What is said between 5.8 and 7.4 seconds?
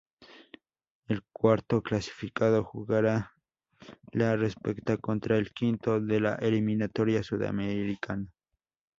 de la eliminatoria